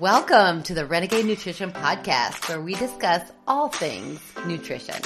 [0.00, 5.00] Welcome to the Renegade Nutrition Podcast, where we discuss all things nutrition.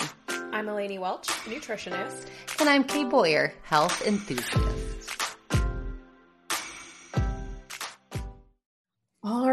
[0.53, 2.27] I'm Elanie Welch, nutritionist.
[2.59, 4.90] And I'm Kay Boyer, health enthusiast.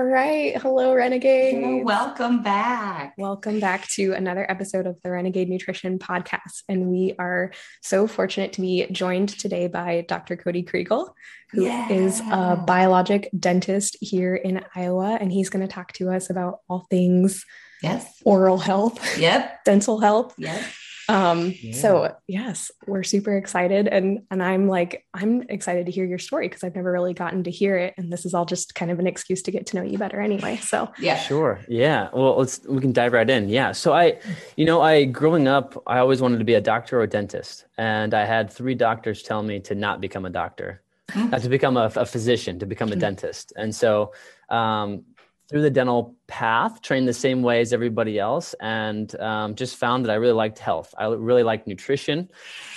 [0.07, 0.55] Right.
[0.61, 1.83] Hello, Renegade.
[1.83, 3.13] welcome back.
[3.17, 6.63] Welcome back to another episode of the Renegade Nutrition Podcast.
[6.69, 7.51] And we are
[7.81, 10.37] so fortunate to be joined today by Dr.
[10.37, 11.09] Cody Kriegel,
[11.51, 11.89] who yeah.
[11.89, 15.17] is a biologic dentist here in Iowa.
[15.19, 17.45] And he's going to talk to us about all things
[17.83, 20.63] yes oral health yep dental health yep
[21.09, 21.73] um yeah.
[21.73, 23.87] so yes we're super excited.
[23.87, 27.43] And and i'm like i'm excited to hear your story because i've never really gotten
[27.43, 27.93] to hear it.
[27.97, 30.19] And this is all just kind of an excuse to get to know you better
[30.19, 30.57] anyway.
[30.57, 31.17] So yeah.
[31.17, 31.59] Sure.
[31.67, 32.09] Yeah.
[32.13, 33.49] Well let's we can dive right in.
[33.49, 33.71] Yeah.
[33.71, 34.19] So i
[34.55, 37.65] you know i growing up i always wanted to be a doctor or a dentist.
[37.77, 41.35] And i had three doctors tell me to not become a doctor mm-hmm.
[41.35, 43.01] to become a, a, physician to become a mm-hmm.
[43.01, 43.53] dentist.
[43.55, 44.13] And so
[44.49, 45.03] um,
[45.49, 50.05] through the dental path, trained the same way as everybody else, and um, just found
[50.05, 50.93] that I really liked health.
[50.97, 52.29] I really liked nutrition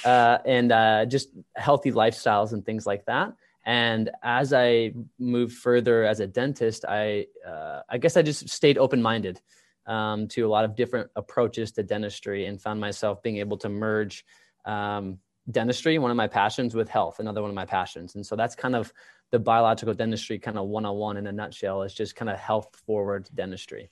[0.04, 3.32] uh, and uh, just healthy lifestyles and things like that.
[3.64, 8.78] And as I moved further as a dentist, I uh, I guess I just stayed
[8.78, 9.40] open minded
[9.86, 13.68] um, to a lot of different approaches to dentistry and found myself being able to
[13.68, 14.24] merge
[14.64, 15.18] um,
[15.50, 18.14] dentistry, one of my passions, with health, another one of my passions.
[18.14, 18.92] And so that's kind of
[19.30, 23.28] the biological dentistry kind of 101 in a nutshell is just kind of health forward
[23.34, 23.90] dentistry.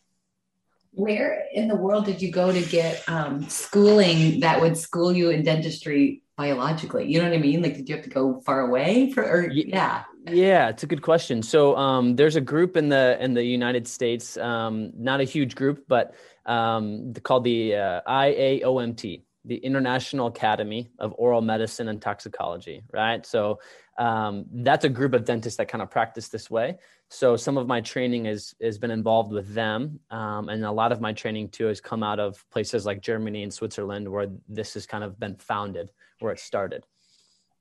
[0.93, 5.31] Where in the world did you go to get um, schooling that would school you
[5.31, 7.07] in dentistry biologically?
[7.07, 7.63] You know what i mean?
[7.63, 10.05] Like did you have to go far away for or yeah.
[10.31, 11.43] yeah it's a good question.
[11.43, 15.55] So um, there's a group in the in the united states um, not a huge
[15.55, 16.15] group but
[16.47, 23.59] um, called the uh, iaomt the international academy of oral medicine and toxicology right so
[23.99, 26.79] um, that's a group of dentists that kind of practice this way.
[27.11, 30.93] So some of my training has has been involved with them, um, and a lot
[30.93, 34.75] of my training too has come out of places like Germany and Switzerland, where this
[34.75, 36.85] has kind of been founded, where it started.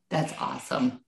[0.10, 1.02] That's awesome.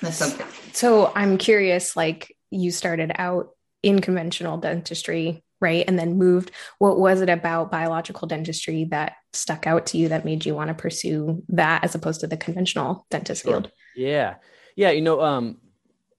[0.00, 0.46] That's so good.
[0.72, 3.50] So I'm curious, like you started out
[3.82, 6.50] in conventional dentistry, right, and then moved.
[6.78, 10.68] What was it about biological dentistry that stuck out to you that made you want
[10.68, 13.52] to pursue that as opposed to the conventional dentist sure.
[13.52, 13.72] field?
[13.96, 14.34] Yeah.
[14.74, 15.58] Yeah, you know, um,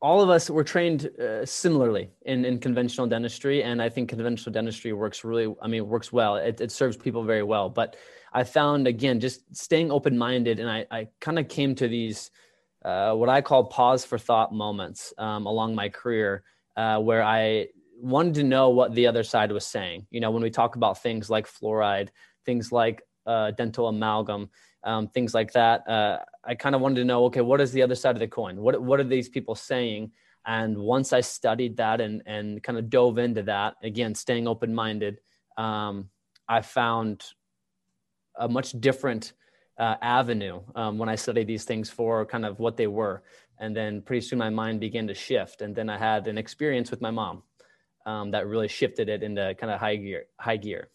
[0.02, 4.52] all of us were trained uh, similarly in, in conventional dentistry, and I think conventional
[4.52, 5.54] dentistry works really.
[5.62, 6.36] I mean, works well.
[6.36, 7.70] It, it serves people very well.
[7.70, 7.96] But
[8.34, 12.32] I found again, just staying open minded, and I, I kind of came to these
[12.84, 16.44] uh, what I call pause for thought moments um, along my career,
[16.76, 17.68] uh, where I
[18.04, 20.08] wanted to know what the other side was saying.
[20.12, 22.10] You know, when we talk about things like fluoride,
[22.46, 24.50] things like uh, dental amalgam,
[24.84, 25.88] um, things like that.
[25.88, 28.28] Uh, I kind of wanted to know, okay, what is the other side of the
[28.28, 28.58] coin?
[28.58, 30.12] What what are these people saying?
[30.46, 34.76] And once I studied that and and kind of dove into that, again, staying open
[34.76, 35.20] minded,
[35.58, 36.10] um,
[36.48, 37.24] I found
[38.38, 39.32] a much different
[39.78, 43.24] uh, avenue um, when I studied these things for kind of what they were.
[43.60, 45.62] And then pretty soon my mind began to shift.
[45.62, 47.44] And then I had an experience with my mom
[48.06, 50.26] um, that really shifted it into kind of high gear.
[50.40, 50.90] High gear.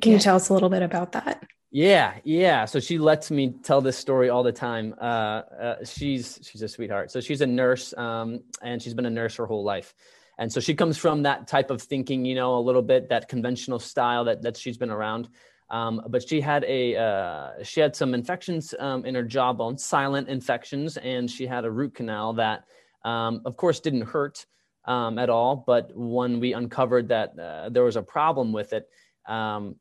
[0.00, 1.44] Can you tell us a little bit about that?
[1.70, 2.64] Yeah, yeah.
[2.64, 4.94] So she lets me tell this story all the time.
[5.00, 7.10] Uh, uh, she's she's a sweetheart.
[7.10, 9.94] So she's a nurse, um, and she's been a nurse her whole life,
[10.38, 13.28] and so she comes from that type of thinking, you know, a little bit that
[13.28, 15.28] conventional style that that she's been around.
[15.68, 20.28] Um, but she had a uh, she had some infections um, in her jawbone, silent
[20.28, 22.64] infections, and she had a root canal that,
[23.04, 24.46] um, of course, didn't hurt
[24.86, 25.64] um, at all.
[25.66, 28.88] But when we uncovered that uh, there was a problem with it
[29.26, 29.76] um,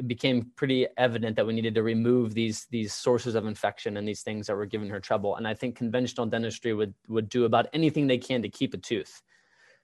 [0.00, 4.06] it became pretty evident that we needed to remove these these sources of infection and
[4.08, 5.36] these things that were giving her trouble.
[5.36, 8.78] And I think conventional dentistry would would do about anything they can to keep a
[8.78, 9.22] tooth.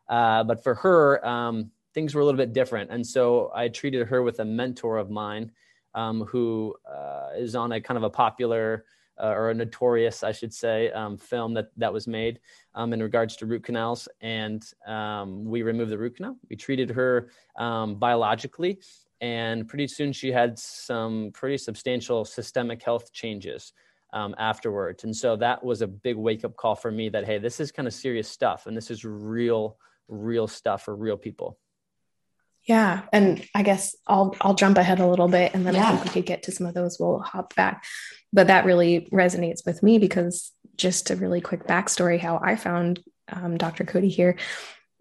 [0.08, 4.06] Uh, but for her, um, things were a little bit different, and so I treated
[4.06, 5.50] her with a mentor of mine
[5.94, 8.84] um, who uh, is on a kind of a popular
[9.22, 12.40] uh, or a notorious, I should say, um, film that that was made
[12.74, 14.08] um, in regards to root canals.
[14.20, 16.36] And um, we removed the root canal.
[16.50, 18.78] We treated her um, biologically,
[19.20, 23.72] and pretty soon she had some pretty substantial systemic health changes
[24.12, 27.60] um, afterwards and so that was a big wake-up call for me that hey this
[27.60, 29.78] is kind of serious stuff and this is real
[30.08, 31.58] real stuff for real people
[32.66, 35.88] yeah and i guess i'll i'll jump ahead a little bit and then yeah.
[35.88, 37.84] i think we could get to some of those we'll hop back
[38.32, 43.00] but that really resonates with me because just a really quick backstory how i found
[43.28, 44.36] um, dr cody here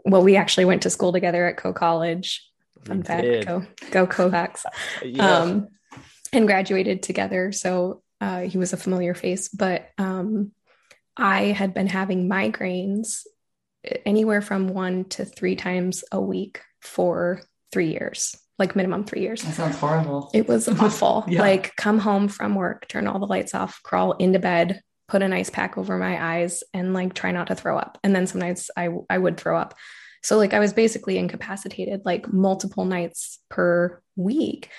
[0.04, 2.48] well we actually went to school together at Coe College
[2.86, 3.46] fun fact did.
[3.46, 4.62] go go Kohawks
[5.04, 5.40] yeah.
[5.40, 5.68] um,
[6.32, 10.52] and graduated together so uh, he was a familiar face but um,
[11.18, 13.24] i had been having migraines
[14.06, 17.42] anywhere from one to three times a week for
[17.76, 19.42] three years like minimum three years.
[19.42, 20.30] That sounds horrible.
[20.34, 21.26] It was awful.
[21.28, 21.42] yeah.
[21.42, 25.34] Like come home from work, turn all the lights off, crawl into bed, put an
[25.34, 27.98] ice pack over my eyes, and like try not to throw up.
[28.04, 29.74] And then some nights I I would throw up.
[30.24, 34.70] So like I was basically incapacitated like multiple nights per week.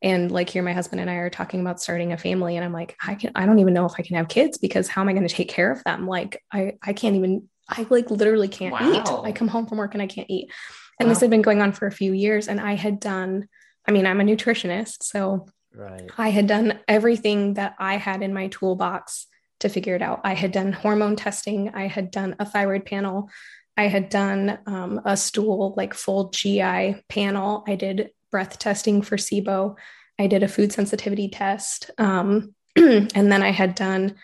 [0.00, 2.72] And like here, my husband and I are talking about starting a family, and I'm
[2.72, 5.08] like, I can I don't even know if I can have kids because how am
[5.08, 6.06] I going to take care of them?
[6.06, 8.92] Like I I can't even I like literally can't wow.
[8.92, 9.26] eat.
[9.26, 10.50] I come home from work and I can't eat.
[10.98, 11.12] And wow.
[11.12, 12.48] this had been going on for a few years.
[12.48, 13.48] And I had done,
[13.86, 15.02] I mean, I'm a nutritionist.
[15.02, 16.10] So right.
[16.16, 19.26] I had done everything that I had in my toolbox
[19.60, 20.20] to figure it out.
[20.24, 23.30] I had done hormone testing, I had done a thyroid panel,
[23.76, 27.64] I had done um, a stool, like full GI panel.
[27.66, 29.76] I did breath testing for SIBO.
[30.18, 31.90] I did a food sensitivity test.
[31.98, 34.14] Um, and then I had done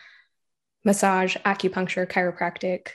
[0.84, 2.88] massage, acupuncture, chiropractic,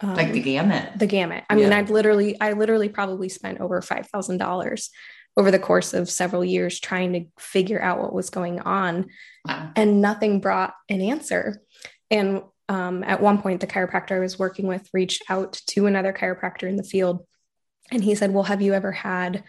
[0.00, 0.98] um, like the gamut.
[0.98, 1.44] the gamut.
[1.50, 1.64] I yeah.
[1.64, 4.88] mean i've literally i literally probably spent over $5000
[5.36, 9.06] over the course of several years trying to figure out what was going on
[9.46, 9.70] wow.
[9.76, 11.62] and nothing brought an answer.
[12.10, 16.12] And um, at one point the chiropractor i was working with reached out to another
[16.12, 17.26] chiropractor in the field
[17.90, 19.42] and he said well have you ever had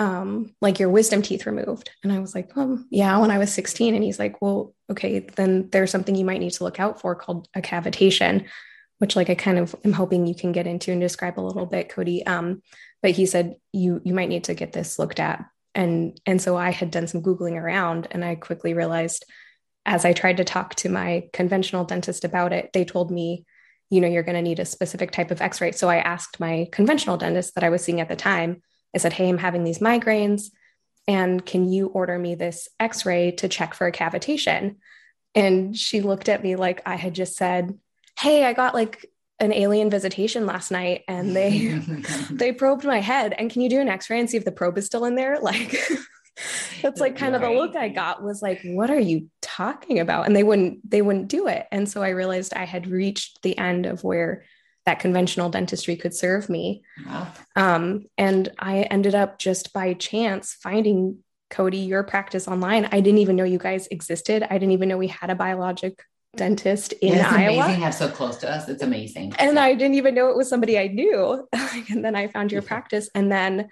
[0.00, 1.90] um, like your wisdom teeth removed?
[2.02, 5.20] And i was like um, yeah when i was 16 and he's like well okay
[5.20, 8.46] then there's something you might need to look out for called a cavitation
[8.98, 11.66] which like I kind of am hoping you can get into and describe a little
[11.66, 12.24] bit, Cody.
[12.26, 12.62] Um,
[13.02, 15.44] but he said you you might need to get this looked at.
[15.74, 19.24] And and so I had done some Googling around and I quickly realized
[19.86, 23.44] as I tried to talk to my conventional dentist about it, they told me,
[23.90, 25.72] you know, you're going to need a specific type of x-ray.
[25.72, 28.62] So I asked my conventional dentist that I was seeing at the time,
[28.94, 30.44] I said, Hey, I'm having these migraines.
[31.06, 34.76] And can you order me this x-ray to check for a cavitation?
[35.34, 37.78] And she looked at me like I had just said,
[38.18, 39.06] hey, I got like
[39.40, 41.68] an alien visitation last night and they
[42.30, 43.34] they probed my head.
[43.36, 45.38] And can you do an x-ray and see if the probe is still in there?
[45.44, 45.76] Like
[46.82, 50.26] that's like kind of the look i got was like what are you talking about?
[50.26, 51.66] And they wouldn't they wouldn't do it.
[51.70, 54.44] And so i realized i had reached the end of where
[54.84, 56.82] that conventional dentistry could serve me.
[57.06, 57.28] Wow.
[57.56, 61.18] um, and i ended up just by chance finding
[61.50, 62.86] cody your practice online.
[62.86, 64.42] I didn't even know you guys existed.
[64.42, 66.02] I didn't even know we had a biologic
[66.36, 67.64] dentist in yeah, it's Iowa.
[67.64, 68.68] Amazing have so close to us.
[68.68, 69.34] It's amazing.
[69.38, 71.48] And I didn't even know it was somebody I knew.
[71.90, 73.68] and then I found your practice, and then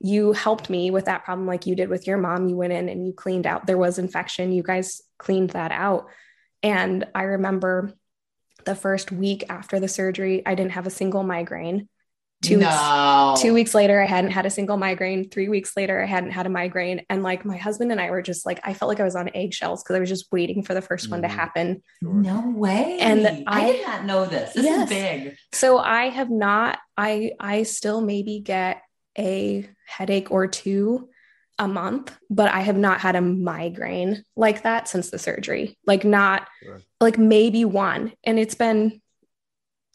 [0.00, 2.48] you helped me with that problem, like you did with your mom.
[2.48, 3.66] You went in and you cleaned out.
[3.66, 4.52] There was infection.
[4.52, 6.08] You guys cleaned that out.
[6.62, 7.94] And I remember
[8.64, 11.88] the first week after the surgery, I didn't have a single migraine.
[12.42, 13.30] Two no.
[13.30, 15.28] weeks two weeks later, I hadn't had a single migraine.
[15.30, 17.04] Three weeks later, I hadn't had a migraine.
[17.08, 19.30] And like my husband and I were just like, I felt like I was on
[19.34, 21.12] eggshells because I was just waiting for the first mm.
[21.12, 21.36] one to mm-hmm.
[21.36, 21.82] happen.
[22.02, 22.98] No way.
[23.00, 24.52] And I, I did not know this.
[24.52, 24.82] This yes.
[24.82, 25.36] is big.
[25.52, 28.82] So I have not, I I still maybe get
[29.18, 31.08] a headache or two
[31.58, 35.78] a month, but I have not had a migraine like that since the surgery.
[35.86, 36.82] Like not sure.
[37.00, 38.12] like maybe one.
[38.24, 39.00] And it's been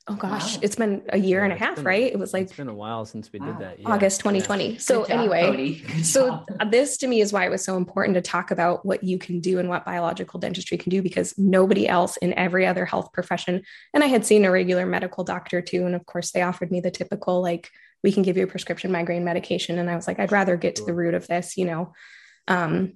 [0.07, 0.59] oh gosh, wow.
[0.63, 2.11] it's been a year yeah, and a half, been, right?
[2.11, 3.47] It was like it's been a while since we wow.
[3.47, 3.79] did that.
[3.79, 3.89] Yeah.
[3.89, 4.73] August 2020.
[4.73, 4.77] Yeah.
[4.79, 8.51] So job, anyway, so this to me is why it was so important to talk
[8.51, 12.33] about what you can do and what biological dentistry can do because nobody else in
[12.33, 13.61] every other health profession
[13.93, 16.79] and I had seen a regular medical doctor too and of course they offered me
[16.79, 17.69] the typical like
[18.03, 20.77] we can give you a prescription migraine medication and I was like I'd rather get
[20.77, 21.93] to the root of this, you know.
[22.47, 22.93] Um,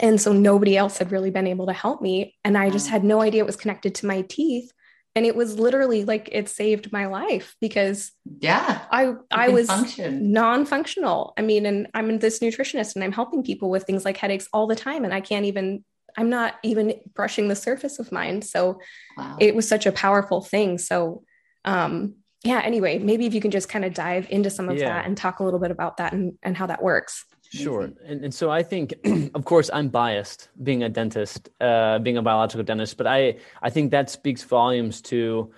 [0.00, 3.04] and so nobody else had really been able to help me and I just had
[3.04, 4.72] no idea it was connected to my teeth
[5.14, 10.32] and it was literally like it saved my life because yeah i i was function.
[10.32, 14.48] non-functional i mean and i'm this nutritionist and i'm helping people with things like headaches
[14.52, 15.84] all the time and i can't even
[16.16, 18.80] i'm not even brushing the surface of mine so
[19.16, 19.36] wow.
[19.40, 21.22] it was such a powerful thing so
[21.64, 22.14] um
[22.44, 24.88] yeah anyway maybe if you can just kind of dive into some of yeah.
[24.88, 27.82] that and talk a little bit about that and, and how that works Sure.
[28.06, 28.94] And, and so I think,
[29.34, 33.68] of course, I'm biased being a dentist, uh, being a biological dentist, but I, I
[33.68, 35.52] think that speaks volumes to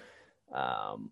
[0.52, 1.10] um,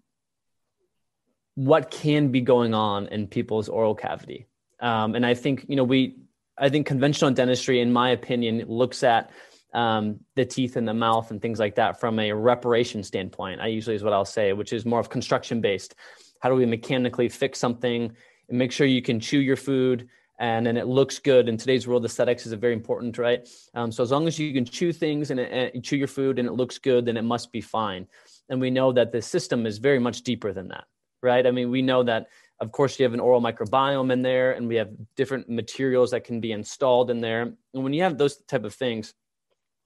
[1.55, 4.47] what can be going on in people's oral cavity.
[4.81, 6.17] Um, and I think, you know, we,
[6.59, 9.31] I think conventional dentistry, in my opinion, looks at
[9.73, 13.61] um, the teeth in the mouth and things like that from a reparation standpoint.
[13.61, 15.95] I usually is what I'll say, which is more of construction based.
[16.41, 18.13] How do we mechanically fix something
[18.49, 20.09] and make sure you can chew your food?
[20.39, 21.49] And then it looks good.
[21.49, 23.49] In today's world, aesthetics is a very important, right?
[23.75, 26.49] Um, so as long as you can chew things and, and chew your food and
[26.49, 28.07] it looks good, then it must be fine.
[28.49, 30.85] And we know that the system is very much deeper than that,
[31.23, 31.47] right?
[31.47, 32.29] I mean, we know that
[32.61, 36.25] of course you have an oral microbiome in there and we have different materials that
[36.25, 39.15] can be installed in there and when you have those type of things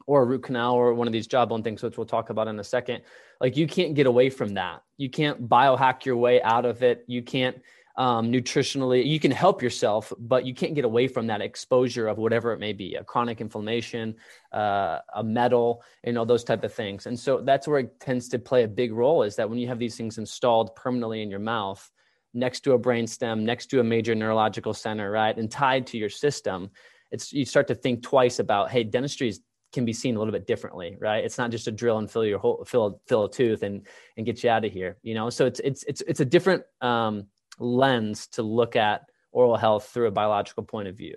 [0.07, 2.59] or a root canal or one of these jawbone things, which we'll talk about in
[2.61, 3.03] a second.
[3.41, 4.83] Like you can't get away from that.
[4.97, 7.05] You can't biohack your way out of it.
[7.07, 7.61] You can't
[7.97, 9.07] um, nutritionally.
[9.07, 12.59] You can help yourself, but you can't get away from that exposure of whatever it
[12.59, 14.15] may be, a chronic inflammation,
[14.53, 17.07] uh, a metal, you know, those type of things.
[17.07, 19.69] And so that's where it tends to play a big role is that when you
[19.69, 21.91] have these things installed permanently in your mouth,
[22.35, 25.97] next to a brain stem, next to a major neurological center, right, and tied to
[25.97, 26.71] your system,
[27.11, 29.41] it's you start to think twice about, hey, dentistry is
[29.73, 31.25] can be seen a little bit differently, right?
[31.25, 33.87] It's not just a drill and fill your whole fill fill a tooth and
[34.17, 35.29] and get you out of here, you know.
[35.31, 37.27] So it's it's it's it's a different um,
[37.59, 41.15] lens to look at oral health through a biological point of view.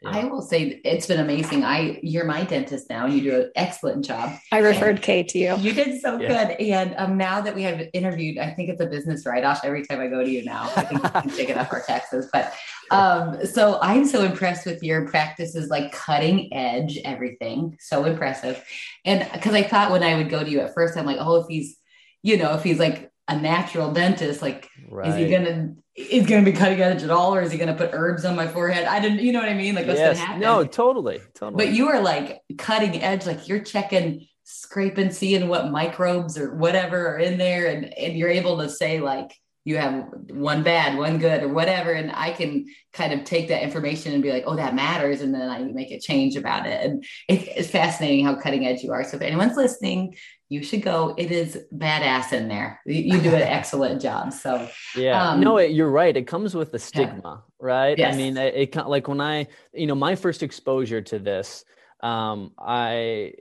[0.00, 0.10] Yeah.
[0.10, 1.64] I will say it's been amazing.
[1.64, 4.36] I you're my dentist now, and you do an excellent job.
[4.52, 5.56] I referred Kay to you.
[5.56, 6.28] You did so yeah.
[6.28, 6.60] good.
[6.60, 10.00] And um, now that we have interviewed, I think it's a business write-off every time
[10.00, 10.70] I go to you now.
[10.76, 12.28] I think we can take it off our taxes.
[12.32, 12.52] But
[12.90, 17.78] um, so I'm so impressed with your practices, like cutting edge everything.
[17.80, 18.62] So impressive.
[19.06, 21.36] And because I thought when I would go to you at first, I'm like, oh,
[21.36, 21.78] if he's,
[22.22, 25.08] you know, if he's like a natural dentist, like, right.
[25.08, 27.90] is he gonna is gonna be cutting edge at all, or is he gonna put
[27.92, 28.86] herbs on my forehead?
[28.86, 29.74] I didn't, you know what I mean?
[29.74, 30.16] Like, what's yes.
[30.16, 30.42] gonna happen?
[30.42, 31.64] No, totally, totally.
[31.64, 37.14] But you are like cutting edge, like you're checking, scraping, seeing what microbes or whatever
[37.14, 39.32] are in there, and and you're able to say like
[39.64, 41.92] you have one bad, one good, or whatever.
[41.92, 45.22] And I can kind of take that information and be like, oh, that matters.
[45.22, 46.84] And then I make a change about it.
[46.84, 49.02] And it's fascinating how cutting edge you are.
[49.04, 50.16] So if anyone's listening,
[50.50, 51.14] you should go.
[51.16, 52.80] It is badass in there.
[52.84, 54.34] You do an excellent job.
[54.34, 56.14] So yeah, um, no, you're right.
[56.14, 57.40] It comes with the stigma, yeah.
[57.58, 57.98] right?
[57.98, 58.14] Yes.
[58.14, 61.64] I mean, it, it like when I, you know, my first exposure to this,
[62.00, 63.32] um, I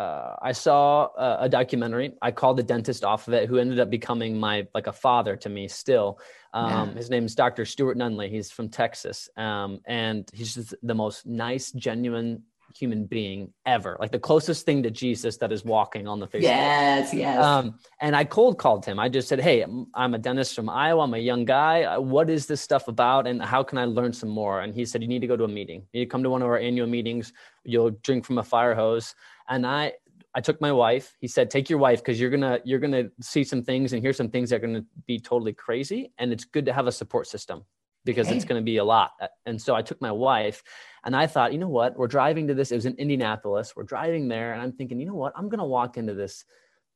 [0.00, 2.12] uh, I saw a, a, documentary.
[2.22, 5.36] I called the dentist off of it, who ended up becoming my like a father
[5.36, 6.18] to me still.
[6.54, 6.94] Um, yeah.
[6.94, 7.66] His name is Dr.
[7.66, 8.30] Stuart Nunnally.
[8.30, 12.44] He's from Texas, um, and he's just the most nice, genuine
[12.76, 13.96] human being ever.
[14.00, 16.42] Like the closest thing to Jesus that is walking on the face.
[16.42, 17.42] Yes, yes.
[17.42, 18.98] Um, and I cold called him.
[18.98, 21.02] I just said, "Hey, I'm a dentist from Iowa.
[21.02, 21.84] I'm a young guy.
[21.84, 24.84] Uh, what is this stuff about, and how can I learn some more?" And he
[24.84, 25.86] said, "You need to go to a meeting.
[25.92, 27.32] You need to come to one of our annual meetings.
[27.64, 29.14] You'll drink from a fire hose."
[29.48, 29.92] And I,
[30.34, 31.16] I took my wife.
[31.20, 34.12] He said, "Take your wife because you're gonna you're gonna see some things and hear
[34.12, 37.26] some things that are gonna be totally crazy, and it's good to have a support
[37.26, 37.64] system."
[38.04, 38.36] Because okay.
[38.36, 39.12] it's going to be a lot.
[39.20, 40.62] Uh, and so I took my wife
[41.04, 41.96] and I thought, you know what?
[41.96, 42.72] We're driving to this.
[42.72, 43.74] It was in Indianapolis.
[43.76, 44.52] We're driving there.
[44.52, 45.32] And I'm thinking, you know what?
[45.36, 46.44] I'm going to walk into this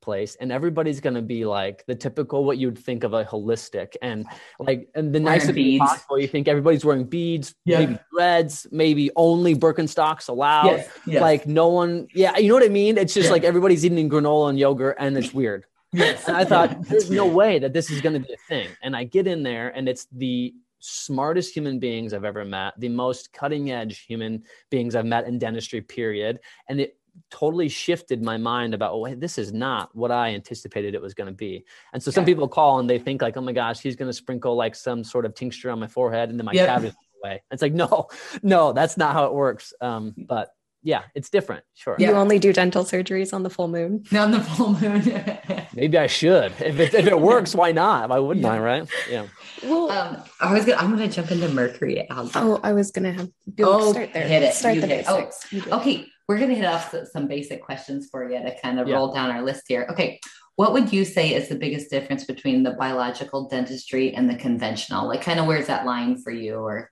[0.05, 3.95] place and everybody's going to be like the typical what you'd think of a holistic
[4.03, 4.25] and
[4.59, 7.79] like and the nicest thing possible you think everybody's wearing beads yeah.
[7.79, 10.89] maybe threads maybe only birkenstocks allowed yes.
[11.07, 11.21] Yes.
[11.21, 13.31] like no one yeah you know what i mean it's just yeah.
[13.31, 16.27] like everybody's eating granola and yogurt and it's weird yes.
[16.27, 17.17] and i thought yeah, there's weird.
[17.17, 19.69] no way that this is going to be a thing and i get in there
[19.69, 20.53] and it's the
[20.85, 25.39] smartest human beings I've ever met, the most cutting edge human beings I've met in
[25.39, 26.39] dentistry, period.
[26.69, 26.97] And it
[27.29, 31.27] totally shifted my mind about, oh, this is not what I anticipated it was going
[31.27, 31.65] to be.
[31.93, 34.13] And so some people call and they think like, oh my gosh, he's going to
[34.13, 36.67] sprinkle like some sort of tincture on my forehead and then my yep.
[36.67, 37.41] cavity away.
[37.51, 38.07] It's like, no,
[38.43, 39.73] no, that's not how it works.
[39.81, 40.54] Um, but
[40.85, 41.63] yeah, it's different.
[41.73, 41.95] Sure.
[41.97, 44.03] You only do dental surgeries on the full moon.
[44.15, 45.65] On the full moon.
[45.73, 46.53] Maybe I should.
[46.61, 48.09] If it, if it works, why not?
[48.09, 48.53] Why wouldn't yeah.
[48.53, 48.59] I?
[48.59, 48.89] Right?
[49.09, 49.25] Yeah.
[49.63, 50.77] Well, um, I was gonna.
[50.77, 52.07] I'm gonna jump into mercury.
[52.11, 53.29] Oh, I was gonna have.
[53.61, 54.27] Oh, start there.
[54.27, 54.53] Hit it.
[54.53, 55.47] Start you the basics.
[55.71, 58.93] Oh, okay, we're gonna hit off some basic questions for you to kind of yeah.
[58.93, 59.87] roll down our list here.
[59.89, 60.19] Okay,
[60.55, 65.07] what would you say is the biggest difference between the biological dentistry and the conventional?
[65.07, 66.57] Like, kind of where's that line for you?
[66.57, 66.91] Or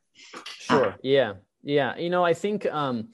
[0.57, 1.95] sure, uh, yeah, yeah.
[1.95, 2.65] You know, I think.
[2.65, 3.09] um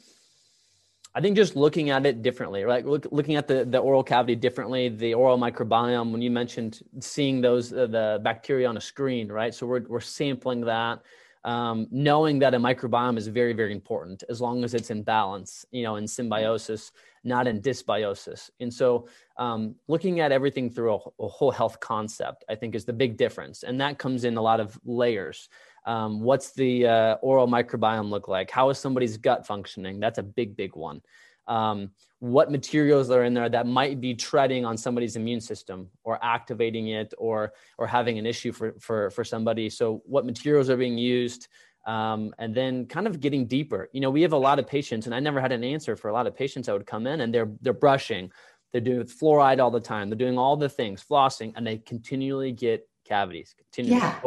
[1.15, 2.85] I think just looking at it differently, right?
[2.85, 7.41] Look, looking at the, the oral cavity differently, the oral microbiome, when you mentioned seeing
[7.41, 9.53] those, uh, the bacteria on a screen, right?
[9.53, 11.01] So we're, we're sampling that,
[11.43, 15.65] um, knowing that a microbiome is very, very important as long as it's in balance,
[15.71, 16.91] you know, in symbiosis,
[17.23, 18.51] not in dysbiosis.
[18.59, 22.85] And so um, looking at everything through a, a whole health concept, I think is
[22.85, 23.63] the big difference.
[23.63, 25.49] And that comes in a lot of layers.
[25.85, 28.51] Um, what's the uh, oral microbiome look like?
[28.51, 29.99] How is somebody's gut functioning?
[29.99, 31.01] That's a big, big one.
[31.47, 36.19] Um, what materials are in there that might be treading on somebody's immune system or
[36.21, 40.77] activating it or or having an issue for for for somebody so what materials are
[40.77, 41.47] being used
[41.87, 45.05] um, and then kind of getting deeper you know we have a lot of patients
[45.05, 47.21] and i never had an answer for a lot of patients that would come in
[47.21, 48.29] and they're they're brushing
[48.73, 52.51] they're doing fluoride all the time they're doing all the things flossing and they continually
[52.51, 54.19] get cavities continually yeah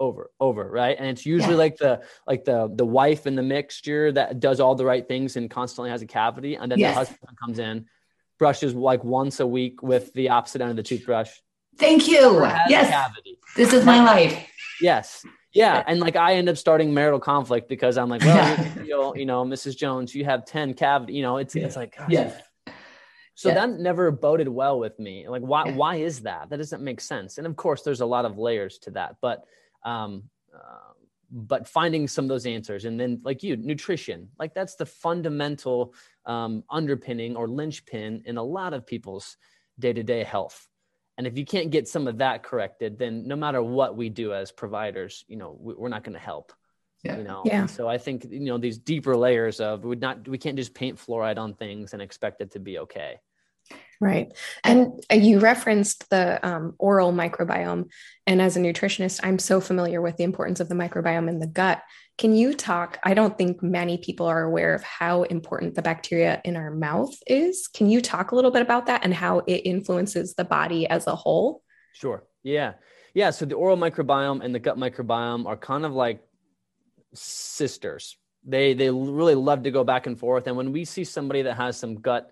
[0.00, 1.58] over over right and it's usually yeah.
[1.58, 5.36] like the like the the wife in the mixture that does all the right things
[5.36, 6.92] and constantly has a cavity and then yes.
[6.92, 7.86] the husband comes in
[8.38, 11.30] brushes like once a week with the opposite end of the toothbrush
[11.78, 13.10] thank you yes
[13.56, 14.46] this is my life
[14.80, 19.24] yes Yeah, and like I end up starting marital conflict because I'm like, well, you,
[19.24, 19.76] know, Mrs.
[19.76, 21.14] Jones, you have ten cavity.
[21.14, 21.64] You know, it's yeah.
[21.64, 22.10] it's like, gosh.
[22.10, 22.32] yeah.
[23.34, 23.54] So yeah.
[23.54, 25.26] that never boded well with me.
[25.28, 25.66] Like, why?
[25.66, 25.74] Yeah.
[25.74, 26.50] Why is that?
[26.50, 27.38] That doesn't make sense.
[27.38, 29.44] And of course, there's a lot of layers to that, but
[29.84, 30.92] um, uh,
[31.30, 35.94] but finding some of those answers, and then like you, nutrition, like that's the fundamental
[36.24, 39.36] um, underpinning or linchpin in a lot of people's
[39.78, 40.68] day to day health.
[41.18, 44.32] And if you can't get some of that corrected, then no matter what we do
[44.32, 46.52] as providers, you know, we're not going to help.
[47.02, 47.18] Yeah.
[47.18, 47.66] You know, yeah.
[47.66, 50.98] So I think you know these deeper layers of we not we can't just paint
[50.98, 53.20] fluoride on things and expect it to be okay.
[54.00, 54.32] Right.
[54.62, 57.90] And you referenced the um, oral microbiome.
[58.28, 61.48] And as a nutritionist, I'm so familiar with the importance of the microbiome in the
[61.48, 61.82] gut.
[62.16, 62.98] Can you talk?
[63.02, 67.14] I don't think many people are aware of how important the bacteria in our mouth
[67.26, 67.66] is.
[67.68, 71.08] Can you talk a little bit about that and how it influences the body as
[71.08, 71.62] a whole?
[71.92, 72.24] Sure.
[72.44, 72.74] Yeah.
[73.14, 73.30] Yeah.
[73.30, 76.20] So the oral microbiome and the gut microbiome are kind of like
[77.14, 78.16] sisters.
[78.44, 80.46] They they really love to go back and forth.
[80.46, 82.30] And when we see somebody that has some gut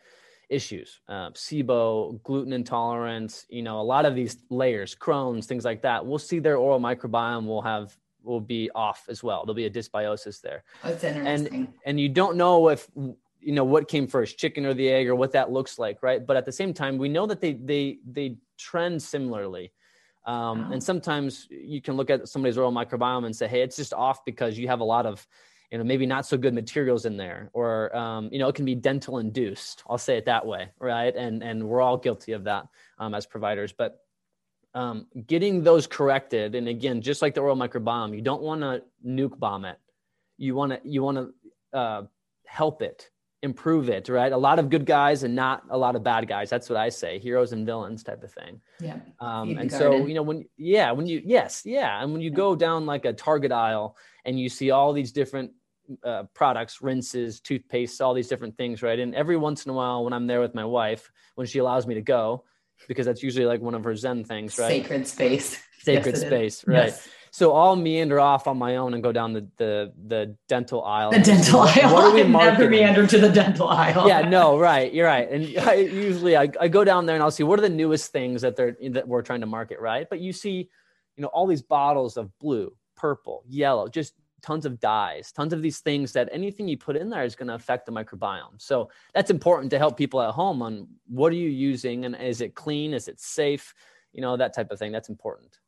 [0.48, 5.82] issues, uh, SIBO, gluten intolerance, you know, a lot of these layers, Crohn's, things like
[5.82, 9.44] that, we'll see their oral microbiome will have will be off as well.
[9.44, 10.64] There'll be a dysbiosis there.
[10.82, 11.54] That's interesting.
[11.54, 15.08] And and you don't know if you know what came first, chicken or the egg,
[15.08, 16.26] or what that looks like, right?
[16.26, 19.72] But at the same time, we know that they they they trend similarly.
[20.24, 20.72] Um, wow.
[20.72, 24.24] And sometimes you can look at somebody's oral microbiome and say, hey, it's just off
[24.24, 25.24] because you have a lot of
[25.70, 28.64] you know maybe not so good materials in there or um, you know it can
[28.64, 29.82] be dental induced.
[29.88, 31.14] I'll say it that way right?
[31.14, 32.66] And and we're all guilty of that
[32.99, 33.73] um, as providers.
[33.73, 34.00] But
[34.75, 38.82] um, getting those corrected and again just like the oral microbiome you don't want to
[39.04, 39.78] nuke bomb it.
[40.38, 41.18] You want to you want
[41.73, 42.02] to uh,
[42.46, 43.11] help it
[43.42, 44.32] improve it right?
[44.32, 46.50] A lot of good guys and not a lot of bad guys.
[46.50, 48.61] That's what i say heroes and villains type of thing.
[48.80, 48.99] Yeah.
[49.20, 52.02] Um, and so you know when yeah when you yes yeah.
[52.02, 53.96] And when you go down like a target aisle
[54.26, 55.52] and you see all these different
[56.04, 58.99] uh, products, rinses, toothpaste, all these different things, right?
[58.99, 61.87] And every once in a while, when I'm there with my wife, when she allows
[61.87, 62.45] me to go,
[62.88, 64.83] because that's usually like one of her Zen things, right?
[64.83, 65.62] Sacred space.
[65.80, 66.88] Sacred yes, space, right?
[66.88, 67.09] Yes.
[67.30, 71.12] So I'll meander off on my own and go down the the, the dental aisle.
[71.12, 71.95] The dental aisle.
[71.95, 72.58] What are we marketing?
[72.58, 74.08] Never meander to the dental aisle.
[74.08, 74.93] Yeah, no, right.
[74.93, 75.30] You're right.
[75.30, 78.10] And I, usually I, I go down there and I'll see what are the newest
[78.10, 80.08] things that they're that we're trying to market, right?
[80.08, 80.71] But you see,
[81.17, 85.63] you know, all these bottles of blue, purple, yellow, just tons of dyes, tons of
[85.63, 88.59] these things that anything you put in there is going to affect the microbiome.
[88.59, 92.41] So that's important to help people at home on what are you using and is
[92.41, 92.95] it clean?
[92.95, 93.75] Is it safe?
[94.13, 94.93] You know, that type of thing.
[94.93, 95.59] That's important.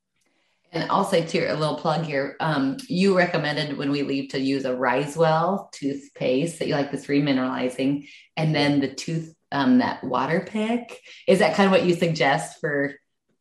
[0.71, 2.37] And I'll say too, a little plug here.
[2.41, 7.07] Um, you recommended when we leave to use a Risewell toothpaste that you like this
[7.07, 11.01] remineralizing, and then the tooth um, that water pick.
[11.27, 12.95] Is that kind of what you suggest for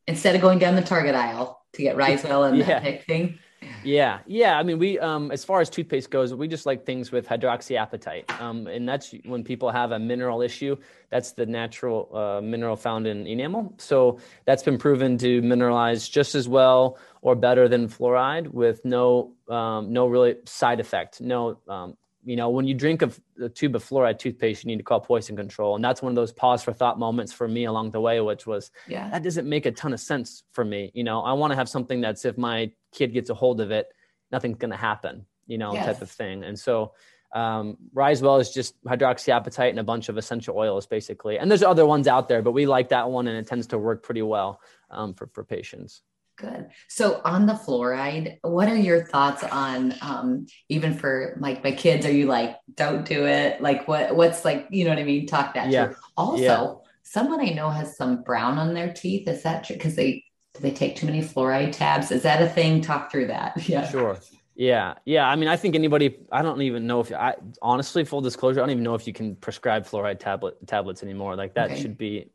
[0.06, 2.66] instead of going down the Target aisle to get Risewell and yeah.
[2.66, 3.38] that pick thing?
[3.84, 4.58] Yeah, yeah.
[4.58, 8.40] I mean, we um, as far as toothpaste goes, we just like things with hydroxyapatite,
[8.40, 10.76] um, and that's when people have a mineral issue.
[11.10, 13.74] That's the natural uh, mineral found in enamel.
[13.78, 19.32] So that's been proven to mineralize just as well or better than fluoride, with no
[19.48, 21.96] um, no really side effect, no um,
[22.28, 23.10] you know, when you drink a,
[23.42, 25.76] a, tube of fluoride toothpaste, you need to call poison control.
[25.76, 28.46] And that's one of those pause for thought moments for me along the way, which
[28.46, 30.90] was, yeah, that doesn't make a ton of sense for me.
[30.92, 33.70] You know, I want to have something that's if my kid gets a hold of
[33.70, 33.88] it,
[34.30, 35.86] nothing's going to happen, you know, yes.
[35.86, 36.44] type of thing.
[36.44, 36.92] And so,
[37.34, 41.38] um, Risewell is just hydroxyapatite and a bunch of essential oils, basically.
[41.38, 43.78] And there's other ones out there, but we like that one, and it tends to
[43.78, 44.60] work pretty well
[44.90, 46.02] um, for for patients.
[46.38, 46.68] Good.
[46.86, 52.06] So on the fluoride, what are your thoughts on um, even for like my kids?
[52.06, 53.60] Are you like, don't do it?
[53.60, 55.26] Like what what's like, you know what I mean?
[55.26, 55.94] Talk that yeah.
[56.16, 56.74] Also, yeah.
[57.02, 59.26] someone I know has some brown on their teeth.
[59.26, 59.74] Is that true?
[59.74, 60.24] Because they
[60.54, 62.12] do they take too many fluoride tabs?
[62.12, 62.82] Is that a thing?
[62.82, 63.54] Talk through that.
[63.68, 63.88] Yeah.
[63.88, 64.16] Sure.
[64.54, 64.94] Yeah.
[65.04, 65.28] Yeah.
[65.28, 68.62] I mean, I think anybody, I don't even know if I honestly, full disclosure, I
[68.62, 71.34] don't even know if you can prescribe fluoride tablet tablets anymore.
[71.34, 71.82] Like that okay.
[71.82, 72.30] should be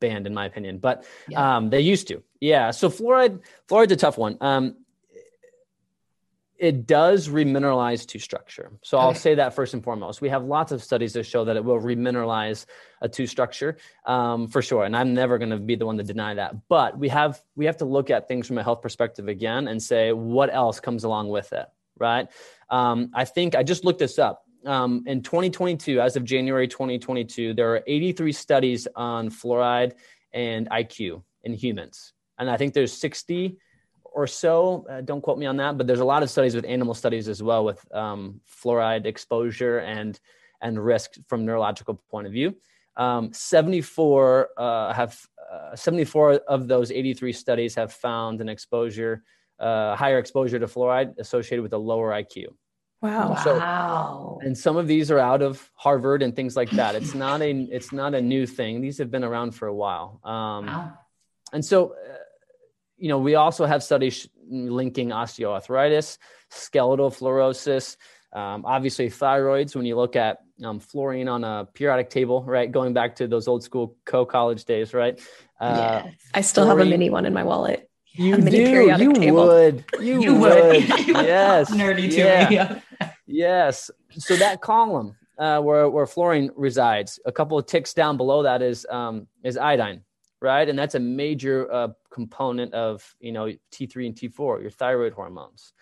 [0.00, 1.56] banned in my opinion, but yeah.
[1.56, 2.22] um, they used to.
[2.40, 2.70] Yeah.
[2.70, 4.36] So fluoride, fluoride's a tough one.
[4.40, 4.76] Um,
[6.56, 8.72] it does remineralize tooth structure.
[8.82, 9.06] So okay.
[9.06, 10.20] I'll say that first and foremost.
[10.20, 12.66] We have lots of studies that show that it will remineralize
[13.00, 14.84] a tooth structure um, for sure.
[14.84, 16.68] And I'm never going to be the one to deny that.
[16.68, 19.80] But we have we have to look at things from a health perspective again and
[19.80, 22.28] say what else comes along with it, right?
[22.70, 27.54] Um, I think I just looked this up um, in 2022, as of January 2022,
[27.54, 29.92] there are 83 studies on fluoride
[30.32, 32.12] and IQ in humans.
[32.38, 33.56] And I think there's 60
[34.04, 36.64] or so, uh, don't quote me on that, but there's a lot of studies with
[36.64, 40.18] animal studies as well with um, fluoride exposure and,
[40.60, 42.54] and risk from neurological point of view.
[42.96, 45.18] Um, 74 uh, have
[45.52, 49.22] uh, 74 of those 83 studies have found an exposure
[49.60, 52.46] uh, higher exposure to fluoride associated with a lower IQ.
[53.00, 53.34] Wow.
[53.46, 54.38] wow.
[54.42, 56.96] and some of these are out of Harvard and things like that.
[56.96, 58.80] It's not a it's not a new thing.
[58.80, 60.20] These have been around for a while.
[60.24, 60.92] Um, wow.
[61.52, 62.14] And so, uh,
[62.98, 66.18] you know, we also have studies linking osteoarthritis,
[66.50, 67.96] skeletal fluorosis,
[68.32, 69.74] um, obviously thyroids.
[69.74, 73.48] When you look at um, fluorine on a periodic table, right, going back to those
[73.48, 75.20] old school Coe-college days, right?
[75.60, 76.14] Uh, yes.
[76.34, 77.88] I still have a mini one in my wallet.
[78.12, 78.56] You do.
[78.56, 79.46] You table.
[79.46, 79.84] would.
[80.00, 80.74] You, you would.
[80.74, 80.88] would.
[80.88, 81.70] yes.
[81.70, 82.80] Nerdy to yeah.
[83.00, 83.06] me.
[83.26, 83.90] yes.
[84.10, 88.60] So that column uh, where where fluorine resides, a couple of ticks down below that
[88.60, 90.02] is um, is iodine,
[90.40, 90.68] right?
[90.68, 95.72] And that's a major uh, component of you know T3 and T4, your thyroid hormones.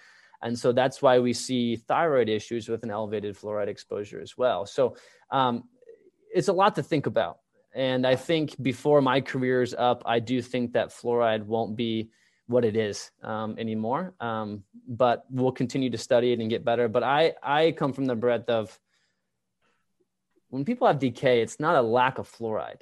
[0.43, 4.67] And so that's why we see thyroid issues with an elevated fluoride exposure as well.
[4.67, 4.97] So
[5.31, 5.65] um,
[6.33, 7.39] it's a lot to think about.
[7.75, 12.11] And I think before my career is up, I do think that fluoride won't be
[12.47, 14.15] what it is um, anymore.
[14.21, 16.89] Um, but we'll continue to study it and get better.
[16.89, 18.79] But I, I come from the breadth of
[20.49, 22.81] when people have decay, it's not a lack of fluoride.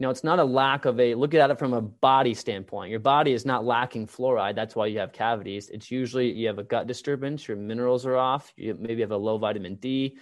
[0.00, 2.90] You know, it's not a lack of a look at it from a body standpoint.
[2.90, 4.54] Your body is not lacking fluoride.
[4.54, 5.68] That's why you have cavities.
[5.68, 9.16] It's usually you have a gut disturbance, your minerals are off, you maybe have a
[9.18, 10.16] low vitamin D.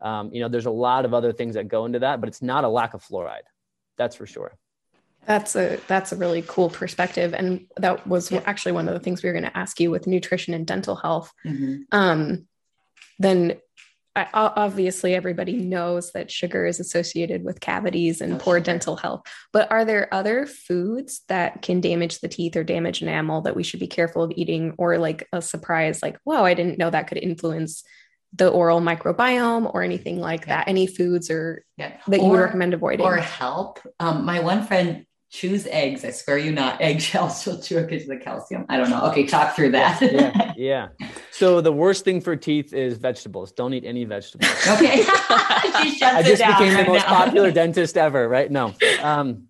[0.00, 2.42] Um, you know, there's a lot of other things that go into that, but it's
[2.42, 3.46] not a lack of fluoride.
[3.96, 4.58] That's for sure.
[5.26, 8.42] That's a that's a really cool perspective, and that was yeah.
[8.46, 10.96] actually one of the things we were going to ask you with nutrition and dental
[10.96, 11.32] health.
[11.46, 11.82] Mm-hmm.
[11.92, 12.48] Um,
[13.20, 13.58] then I,
[14.34, 19.22] obviously everybody knows that sugar is associated with cavities and poor dental health.
[19.52, 23.62] But are there other foods that can damage the teeth or damage enamel that we
[23.62, 24.74] should be careful of eating?
[24.78, 27.82] Or like a surprise like wow i didn't know that could influence
[28.32, 30.58] the oral microbiome or anything like yeah.
[30.58, 30.68] that?
[30.68, 31.96] Any foods or yeah.
[32.06, 33.04] that you would recommend avoiding?
[33.04, 33.80] or help.
[33.98, 36.04] Um, my one friend choose eggs.
[36.04, 37.46] I swear you not eggshells.
[37.46, 38.66] It because of the calcium.
[38.68, 39.02] I don't know.
[39.06, 40.02] Okay, talk through that.
[40.02, 40.88] yeah, yeah.
[41.30, 43.52] So the worst thing for teeth is vegetables.
[43.52, 44.50] Don't eat any vegetables.
[44.66, 45.04] Okay.
[45.06, 47.24] I just became right the most now.
[47.24, 48.50] popular dentist ever, right?
[48.50, 48.74] No.
[49.00, 49.46] Um,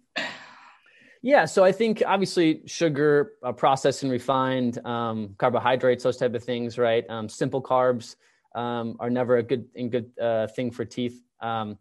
[1.22, 6.42] yeah, so I think obviously sugar, uh, processed and refined, um, carbohydrates, those type of
[6.42, 7.04] things, right?
[7.10, 8.16] Um, simple carbs
[8.54, 11.22] um, are never a good, a good uh, thing for teeth.
[11.40, 11.78] Um,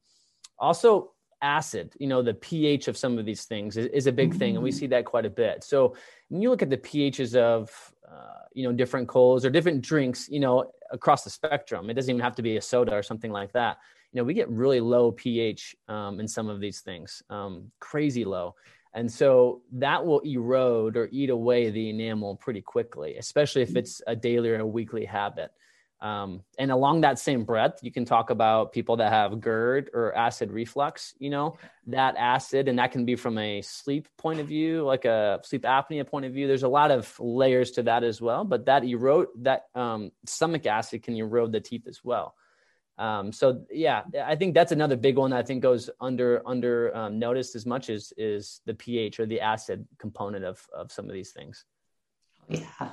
[0.57, 4.33] also, acid, you know, the pH of some of these things is, is a big
[4.35, 4.55] thing.
[4.55, 5.63] And we see that quite a bit.
[5.63, 5.95] So
[6.29, 7.69] when you look at the pHs of,
[8.09, 12.09] uh, you know, different coals or different drinks, you know, across the spectrum, it doesn't
[12.09, 13.77] even have to be a soda or something like that.
[14.11, 18.25] You know, we get really low pH um, in some of these things, um, crazy
[18.25, 18.55] low.
[18.93, 24.01] And so that will erode or eat away the enamel pretty quickly, especially if it's
[24.07, 25.51] a daily or a weekly habit.
[26.01, 30.15] Um, and along that same breadth, you can talk about people that have GERD or
[30.15, 31.57] acid reflux, you know,
[31.87, 35.63] that acid, and that can be from a sleep point of view, like a sleep
[35.63, 36.47] apnea point of view.
[36.47, 40.65] There's a lot of layers to that as well, but that erode that um, stomach
[40.65, 42.33] acid can erode the teeth as well.
[42.97, 46.95] Um, so yeah, I think that's another big one that I think goes under under
[46.95, 51.05] um, noticed as much as is the pH or the acid component of of some
[51.05, 51.65] of these things.
[52.47, 52.91] Yeah.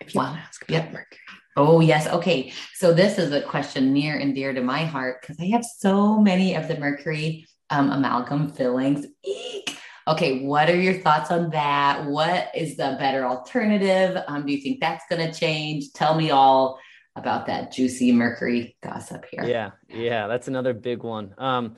[0.00, 1.18] If you want to ask about mercury.
[1.56, 2.06] Oh, yes.
[2.06, 2.52] Okay.
[2.74, 6.18] So this is a question near and dear to my heart because I have so
[6.18, 9.06] many of the mercury um, amalgam fillings.
[9.24, 9.76] Eek.
[10.08, 10.44] Okay.
[10.44, 12.06] What are your thoughts on that?
[12.06, 14.22] What is the better alternative?
[14.26, 15.92] Um, do you think that's going to change?
[15.92, 16.78] Tell me all
[17.14, 19.44] about that juicy mercury gossip here.
[19.44, 19.72] Yeah.
[19.88, 20.26] Yeah.
[20.28, 21.34] That's another big one.
[21.36, 21.76] Um,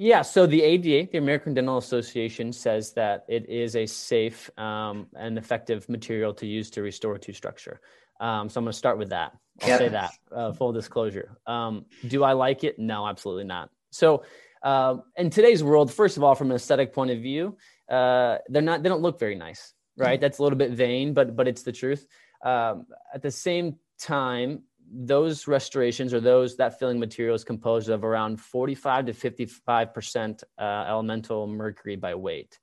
[0.00, 5.08] yeah, so the ADA, the American Dental Association, says that it is a safe um,
[5.16, 7.80] and effective material to use to restore tooth structure.
[8.20, 9.32] Um, so I'm going to start with that.
[9.62, 9.78] I'll yep.
[9.78, 11.38] say that uh, full disclosure.
[11.46, 12.78] Um, do I like it?
[12.78, 13.70] No, absolutely not.
[13.90, 14.24] So
[14.62, 17.56] uh, in today's world, first of all, from an aesthetic point of view,
[17.88, 20.14] uh, they're not they don't look very nice, right?
[20.14, 20.20] Mm-hmm.
[20.20, 22.06] That's a little bit vain, but but it's the truth.
[22.44, 28.04] Um, at the same time, those restorations or those that filling material is composed of
[28.04, 32.58] around 45 to 55 percent uh, elemental mercury by weight,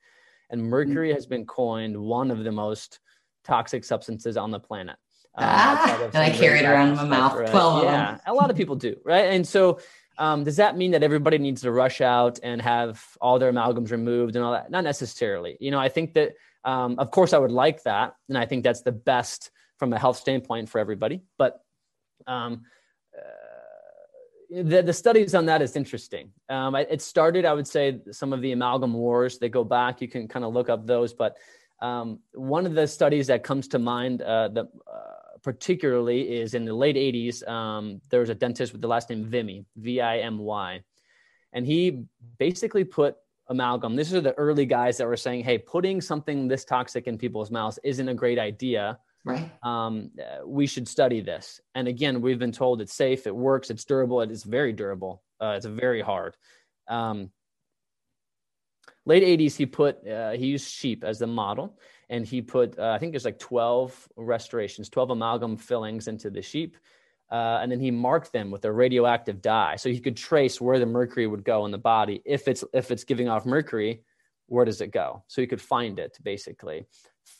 [0.49, 1.15] and mercury mm-hmm.
[1.15, 2.99] has been coined one of the most
[3.43, 4.97] toxic substances on the planet.
[5.37, 7.49] Um, ah, and I carry it around in my mouth.
[7.49, 7.83] Twelve.
[7.83, 9.25] Yeah, a lot of people do, right?
[9.25, 9.79] And so,
[10.17, 13.91] um, does that mean that everybody needs to rush out and have all their amalgams
[13.91, 14.71] removed and all that?
[14.71, 15.57] Not necessarily.
[15.59, 18.63] You know, I think that, um, of course, I would like that, and I think
[18.63, 21.21] that's the best from a health standpoint for everybody.
[21.37, 21.61] But
[22.27, 22.63] um,
[23.13, 26.31] uh, the, the studies on that is interesting.
[26.47, 29.37] Um, it started, I would say, some of the amalgam wars.
[29.37, 29.99] They go back.
[29.99, 31.35] You can kind of look up those, but
[31.81, 35.11] um, one of the studies that comes to mind uh, that uh,
[35.43, 37.47] particularly is in the late 80s.
[37.47, 40.81] Um, there was a dentist with the last name Vimy, V I M Y.
[41.53, 42.03] And he
[42.37, 43.15] basically put
[43.47, 43.95] amalgam.
[43.95, 47.51] These are the early guys that were saying, hey, putting something this toxic in people's
[47.51, 48.99] mouths isn't a great idea.
[49.23, 50.11] right um,
[50.45, 54.21] we should study this and again we've been told it's safe it works it's durable
[54.21, 56.37] it is very durable uh, it's very hard
[56.87, 57.31] um,
[59.05, 62.91] late 80s he put uh, he used sheep as the model and he put uh,
[62.91, 66.77] i think there's like 12 restorations 12 amalgam fillings into the sheep
[67.31, 70.77] uh, and then he marked them with a radioactive dye so he could trace where
[70.77, 72.21] the mercury would go in the body.
[72.23, 74.03] If it's if it's giving off mercury
[74.47, 75.23] where does it go?
[75.27, 76.85] So he could find it basically.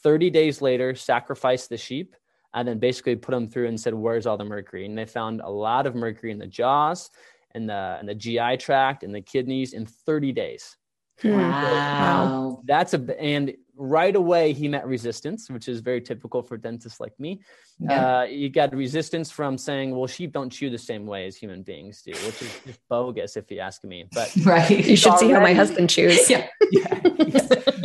[0.04, 2.16] 30 days later sacrificed the sheep
[2.56, 4.86] and then basically put them through and said where's all the mercury?
[4.86, 7.12] And they found a lot of mercury in the jaws
[7.52, 10.78] and the and the gi tract and the kidneys in 30 days.
[11.22, 11.38] Hmm.
[11.38, 12.62] Wow.
[12.66, 17.18] That's a and right away he met resistance, which is very typical for dentists like
[17.20, 17.42] me.
[17.80, 18.20] Yeah.
[18.20, 21.64] Uh, you got resistance from saying, "Well, sheep don't chew the same way as human
[21.64, 24.08] beings do," which is just bogus if you ask me.
[24.14, 26.30] But right, you should already, see how my husband chews.
[26.30, 27.02] Yeah, yeah,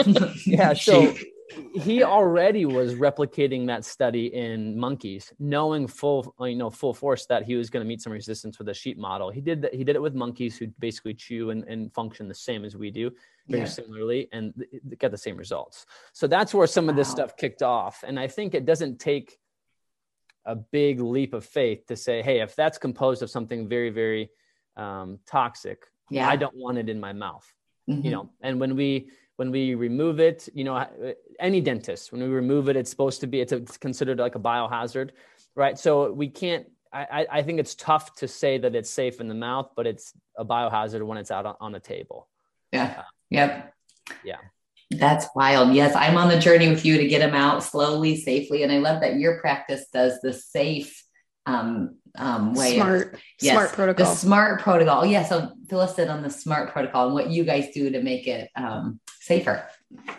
[0.07, 0.33] yeah.
[0.47, 1.15] yeah so
[1.75, 7.43] he already was replicating that study in monkeys, knowing full, you know, full force that
[7.43, 9.31] he was going to meet some resistance with a sheep model.
[9.31, 9.75] He did that.
[9.75, 12.91] He did it with monkeys who basically chew and, and function the same as we
[12.91, 13.11] do,
[13.49, 13.69] very yeah.
[13.69, 14.55] similarly, and
[14.99, 15.87] get the same results.
[16.13, 16.91] So that's where some wow.
[16.91, 18.05] of this stuff kicked off.
[18.07, 19.39] And I think it doesn't take
[20.45, 24.31] a big leap of faith to say, hey, if that's composed of something very, very
[24.77, 26.29] um, toxic, yeah.
[26.29, 27.47] I don't want it in my mouth.
[27.89, 28.05] Mm-hmm.
[28.05, 29.11] You know, and when we
[29.41, 30.87] when we remove it, you know,
[31.41, 34.35] any dentist, when we remove it, it's supposed to be, it's, a, it's considered like
[34.35, 35.13] a biohazard,
[35.55, 35.79] right?
[35.79, 39.35] So we can't, I, I think it's tough to say that it's safe in the
[39.35, 42.29] mouth, but it's a biohazard when it's out on, on a table.
[42.71, 42.97] Yeah.
[42.99, 43.75] Uh, yep.
[44.23, 44.37] Yeah.
[44.91, 45.73] That's wild.
[45.73, 48.63] Yes, I'm on the journey with you to get them out slowly, safely.
[48.63, 51.03] And I love that your practice does the safe
[51.47, 54.07] um, um, way smart, of, yes, smart protocol.
[54.07, 55.07] The smart protocol.
[55.07, 55.25] Yeah.
[55.25, 58.27] So fill us in on the smart protocol and what you guys do to make
[58.27, 59.69] it um, safer.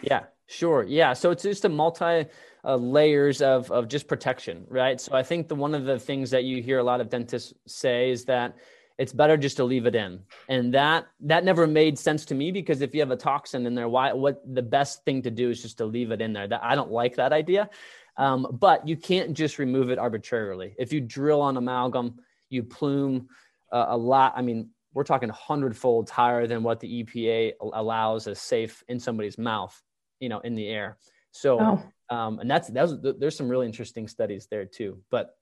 [0.02, 0.84] Yeah, sure.
[0.84, 1.14] Yeah.
[1.14, 2.26] So it's just a multi
[2.64, 5.00] uh, layers of, of just protection, right?
[5.00, 7.54] So I think the one of the things that you hear a lot of dentists
[7.68, 8.56] say is that
[8.98, 10.20] it's better just to leave it in.
[10.50, 13.76] And that that never made sense to me because if you have a toxin in
[13.76, 16.48] there, why what the best thing to do is just to leave it in there.
[16.48, 17.70] That I don't like that idea.
[18.18, 20.76] Um, but you can't just remove it arbitrarily.
[20.78, 23.30] If you drill on amalgam, you plume
[23.72, 24.34] uh, a lot.
[24.36, 29.38] I mean, we're talking hundredfold higher than what the EPA allows as safe in somebody's
[29.38, 29.82] mouth,
[30.20, 30.98] you know, in the air.
[31.32, 32.16] So, oh.
[32.16, 35.02] um, and that's that's there's some really interesting studies there too.
[35.10, 35.38] But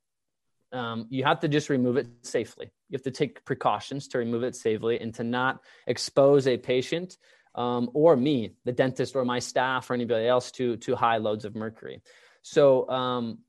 [0.71, 2.71] um, you have to just remove it safely.
[2.89, 7.17] You have to take precautions to remove it safely and to not expose a patient
[7.55, 11.45] um, or me, the dentist, or my staff, or anybody else to to high loads
[11.45, 12.01] of mercury.
[12.41, 13.39] So um,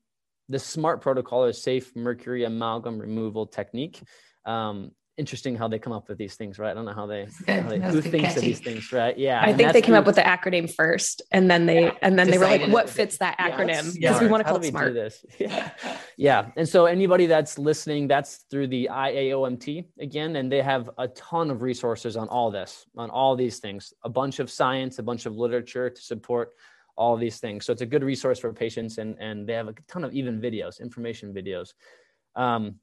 [0.49, 4.01] the SMART protocol is safe mercury amalgam removal technique.
[4.45, 6.71] Um, interesting how they come up with these things, right?
[6.71, 8.37] I don't know how they, how they who thinks catchy.
[8.37, 9.17] of these things, right?
[9.17, 9.41] Yeah.
[9.41, 12.29] I think they came up with the acronym first and then they, yeah, and then
[12.29, 13.93] they were like, what fits that acronym?
[13.93, 14.93] Because yeah, we want to call it smart.
[14.93, 15.25] This?
[15.39, 15.71] Yeah.
[16.17, 16.51] yeah.
[16.55, 21.49] And so anybody that's listening, that's through the IAOMT again, and they have a ton
[21.49, 25.25] of resources on all this, on all these things, a bunch of science, a bunch
[25.25, 26.51] of literature to support
[26.95, 27.65] all these things.
[27.65, 30.39] So it's a good resource for patients and, and they have a ton of even
[30.39, 31.73] videos, information videos.
[32.35, 32.75] Um,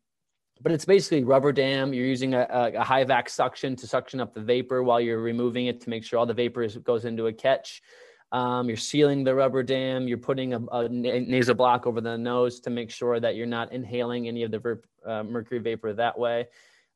[0.63, 1.93] but it's basically rubber dam.
[1.93, 5.67] You're using a, a, high vac suction to suction up the vapor while you're removing
[5.67, 7.83] it to make sure all the vapor is, goes into a catch.
[8.33, 10.07] Um, you're sealing the rubber dam.
[10.07, 13.73] You're putting a, a, nasal block over the nose to make sure that you're not
[13.73, 16.49] inhaling any of the ver- uh, mercury vapor that way.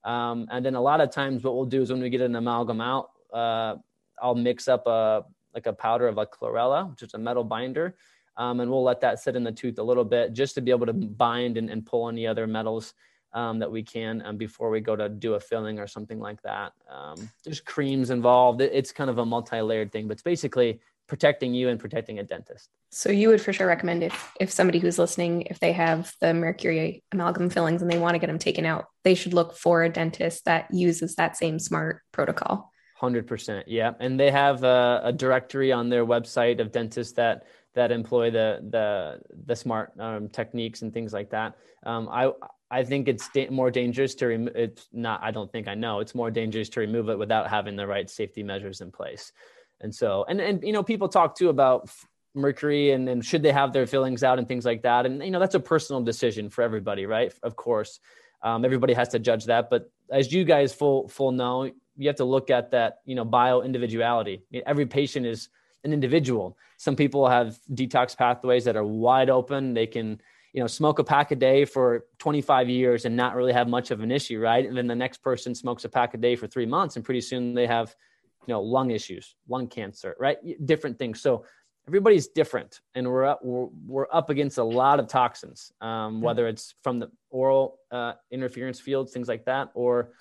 [0.05, 2.35] Um, and then a lot of times, what we'll do is when we get an
[2.35, 3.77] amalgam out, uh,
[4.21, 7.95] I'll mix up a like a powder of a chlorella, which is a metal binder,
[8.37, 10.71] um, and we'll let that sit in the tooth a little bit just to be
[10.71, 12.95] able to bind and, and pull any other metals
[13.35, 16.43] um, that we can um, before we go to do a filling or something like
[16.43, 16.73] that.
[16.91, 18.61] Um, there's creams involved.
[18.61, 22.71] It's kind of a multi-layered thing, but it's basically protecting you and protecting a dentist.
[22.91, 26.33] So you would for sure recommend if if somebody who's listening, if they have the
[26.33, 29.83] mercury amalgam fillings and they want to get them taken out, they should look for
[29.83, 32.71] a dentist that uses that same smart protocol.
[32.97, 33.93] Hundred percent, yeah.
[33.99, 38.61] And they have a, a, directory on their website of dentists that that employ the
[38.71, 41.57] the the smart um, techniques and things like that.
[41.85, 42.33] Um, I
[42.71, 44.57] I think it's da- more dangerous to remove.
[44.57, 45.23] It's not.
[45.23, 46.01] I don't think I know.
[46.01, 49.33] It's more dangerous to remove it without having the right safety measures in place.
[49.81, 51.91] And so, and and you know, people talk too about
[52.35, 55.05] mercury and should they have their fillings out and things like that.
[55.05, 57.33] And you know, that's a personal decision for everybody, right?
[57.43, 58.01] Of course,
[58.43, 59.69] um, everybody has to judge that.
[59.71, 63.01] But as you guys full full know, you have to look at that.
[63.05, 64.43] You know, bio individuality.
[64.67, 65.49] Every patient is
[65.85, 66.57] an individual.
[66.77, 69.75] Some people have detox pathways that are wide open.
[69.75, 70.21] They can
[70.53, 73.91] you know smoke a pack a day for 25 years and not really have much
[73.91, 74.67] of an issue right?
[74.67, 77.23] And then the next person smokes a pack a day for three months and pretty
[77.23, 77.95] soon they have
[78.47, 80.39] you know lung issues lung cancer right?
[80.67, 81.21] Different things.
[81.21, 81.45] So
[81.89, 86.47] everybody's different and we're up we're, we're up against a lot of toxins um, whether
[86.47, 90.13] it's from the oral uh, interference fields things like that or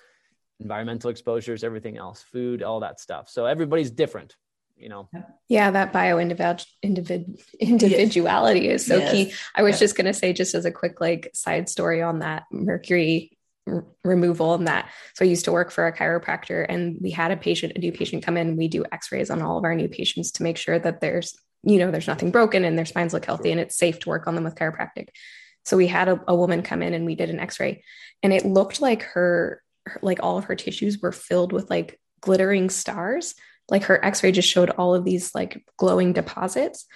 [0.60, 3.28] environmental exposures everything else food all that stuff.
[3.28, 4.36] So everybody's different
[4.76, 5.08] you know.
[5.48, 5.70] Yeah.
[5.70, 6.66] That bio individ-
[7.60, 9.12] individuality is so yes.
[9.12, 12.20] key i was just going to say just as a quick like side story on
[12.20, 14.90] that mercury r- removal and that.
[15.14, 17.92] So i used to work for a chiropractor and we had a patient a new
[17.92, 18.56] patient come in.
[18.56, 21.78] We do x-rays on all of our new patients to make sure that there's you
[21.78, 24.34] know there's nothing broken and their spines look healthy and it's safe to work on
[24.34, 25.08] them with chiropractic.
[25.64, 27.84] So we had a, a woman come in and we did an x-ray
[28.22, 32.00] and it looked like her, her like all of her tissues were filled with like
[32.20, 33.34] glittering stars
[33.68, 36.86] like her x-ray just showed all of these like glowing deposits.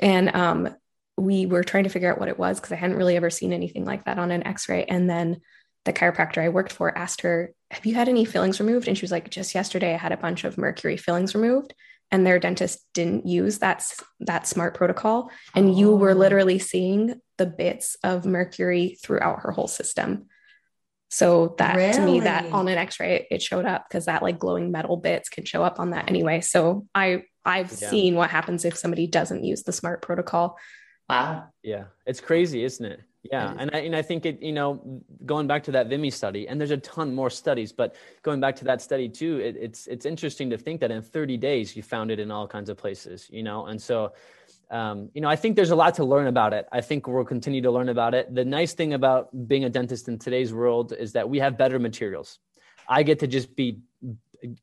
[0.00, 0.74] And um,
[1.16, 3.52] we were trying to figure out what it was because i hadn't really ever seen
[3.52, 4.84] anything like that on an x-ray.
[4.84, 5.40] And then
[5.84, 8.88] the chiropractor i worked for asked her have you had any fillings removed?
[8.88, 11.74] And she was like just yesterday i had a bunch of mercury fillings removed.
[12.10, 13.84] And their dentist didn't use that
[14.20, 15.30] that smart protocol.
[15.54, 16.14] And you were oh.
[16.14, 20.26] literally seeing the bits of mercury throughout her whole system
[21.08, 21.92] so that really?
[21.92, 25.28] to me that on an x-ray it showed up because that like glowing metal bits
[25.28, 26.40] can show up on that anyway.
[26.40, 27.90] So i i've yeah.
[27.90, 30.58] seen what happens if somebody doesn't use the smart protocol.
[31.08, 31.46] Wow.
[31.62, 31.84] Yeah.
[32.06, 33.00] It's crazy isn't it?
[33.32, 33.54] Yeah.
[33.58, 36.60] And I, and I think it you know going back to that vimy study and
[36.60, 40.04] there's a ton more studies but going back to that study too it, it's it's
[40.04, 43.28] interesting to think that in 30 days you found it in all kinds of places
[43.30, 43.66] you know?
[43.66, 44.12] And so
[44.70, 46.66] um, you know, I think there's a lot to learn about it.
[46.70, 48.34] I think we'll continue to learn about it.
[48.34, 51.78] The nice thing about being a dentist in today's world is that we have better
[51.78, 52.38] materials.
[52.88, 53.80] I get to just be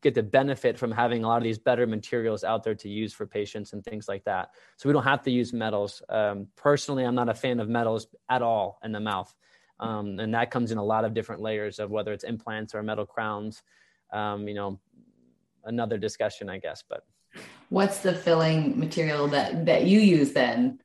[0.02, 3.14] get to benefit from having a lot of these better materials out there to use
[3.14, 4.52] for patients and things like that.
[4.78, 6.02] So we don't have to use metals.
[6.08, 9.34] Um, personally, I'm not a fan of metals at all in the mouth,
[9.80, 12.84] um, and that comes in a lot of different layers of whether it's implants or
[12.84, 13.64] metal crowns.
[14.14, 14.80] Um, you know,
[15.66, 17.06] another discussion, I guess, but
[17.70, 20.80] what's the filling material that that you use then?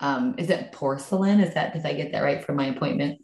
[0.00, 1.40] Um, is it porcelain?
[1.40, 3.20] Is that did I get that right for my appointment?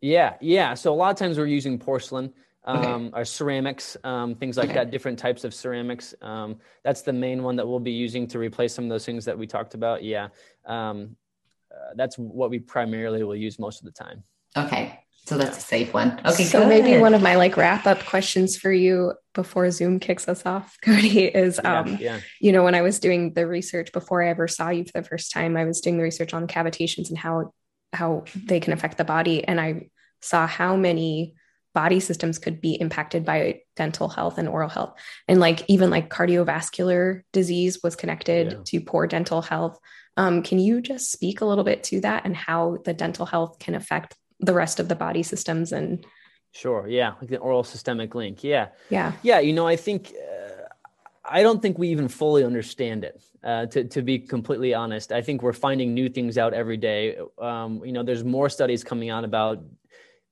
[0.00, 0.74] Yeah, yeah.
[0.74, 2.32] So a lot of times we're using porcelain
[2.64, 3.20] um, okay.
[3.20, 4.74] or ceramics, um, things like okay.
[4.74, 6.14] that, different types of ceramics.
[6.22, 9.24] Um, that's the main one that we'll be using to replace some of those things
[9.26, 10.02] that we talked about.
[10.02, 10.28] Yeah.
[10.66, 11.16] Um,
[11.70, 14.24] uh, that's what we primarily will use most of the time.
[14.56, 14.99] Okay.
[15.30, 16.20] So that's a safe one.
[16.26, 16.42] Okay.
[16.42, 16.68] So good.
[16.68, 20.76] maybe one of my like wrap up questions for you before Zoom kicks us off,
[20.82, 22.18] Cody, is yeah, um, yeah.
[22.40, 25.06] you know, when I was doing the research before I ever saw you for the
[25.06, 27.52] first time, I was doing the research on cavitations and how
[27.92, 29.44] how they can affect the body.
[29.44, 29.90] And I
[30.20, 31.36] saw how many
[31.74, 34.98] body systems could be impacted by dental health and oral health.
[35.28, 38.58] And like even like cardiovascular disease was connected yeah.
[38.64, 39.78] to poor dental health.
[40.16, 43.60] Um, can you just speak a little bit to that and how the dental health
[43.60, 46.04] can affect the rest of the body systems and
[46.52, 46.86] sure.
[46.88, 47.14] Yeah.
[47.20, 48.42] Like the oral systemic link.
[48.42, 48.68] Yeah.
[48.88, 49.12] Yeah.
[49.22, 49.40] Yeah.
[49.40, 50.64] You know i think uh,
[51.24, 55.12] i don't think we even fully understand it uh, to, to be completely honest.
[55.12, 57.18] I think we're finding new things out every day.
[57.38, 59.62] Um, you know there's more studies coming out about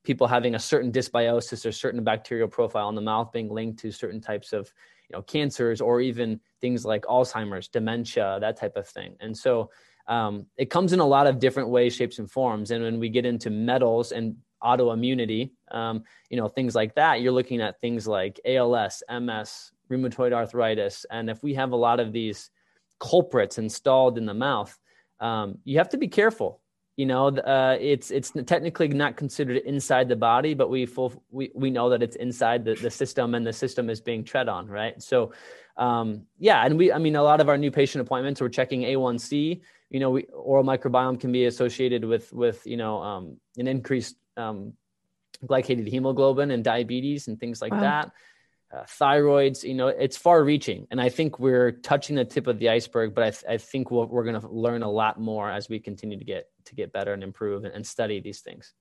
[0.04, 3.90] people having a certain dysbiosis or certain bacterial profile in the mouth being linked to
[3.90, 4.72] certain types of
[5.08, 9.16] you know cancers or even things like alzheimer's dementia that type of thing.
[9.20, 9.70] And so
[10.08, 12.70] um, it comes in a lot of different ways, shapes, and forms.
[12.70, 17.32] And when we get into metals and autoimmunity, um, you know, things like that, you're
[17.32, 21.04] looking at things like ALS, MS, rheumatoid arthritis.
[21.10, 22.50] And if we have a lot of these
[22.98, 24.76] culprits installed in the mouth,
[25.20, 26.60] um, you have to be careful.
[26.96, 31.52] You know, uh, it's it's technically not considered inside the body, but we full we,
[31.54, 34.66] we know that it's inside the, the system, and the system is being tread on,
[34.66, 35.00] right?
[35.00, 35.30] So,
[35.76, 38.80] um, yeah, and we I mean, a lot of our new patient appointments, we're checking
[38.80, 43.66] A1C you know, we, oral microbiome can be associated with with you know um, an
[43.66, 44.74] increased um,
[45.44, 47.80] glycated hemoglobin and diabetes and things like wow.
[47.80, 48.12] that.
[48.70, 50.86] Uh, thyroids, you know, it's far reaching.
[50.90, 53.90] And I think we're touching the tip of the iceberg, but I, th- I think
[53.90, 56.74] we we are going to learn a lot more as we continue to get, to
[56.74, 58.74] get better and improve and, and study these things.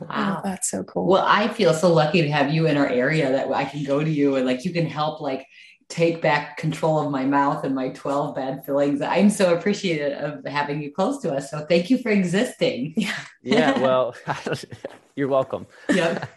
[0.00, 0.38] Wow.
[0.38, 1.06] Oh, that's so cool.
[1.06, 4.02] Well, I feel so lucky to have you in our area that I can go
[4.02, 5.46] to you and like you can help like
[5.88, 9.00] take back control of my mouth and my 12 bad fillings.
[9.00, 11.50] I'm so appreciative of having you close to us.
[11.50, 12.94] So thank you for existing.
[12.96, 13.16] Yeah.
[13.42, 14.14] yeah well,
[15.16, 15.66] you're welcome.
[15.90, 16.28] Yep.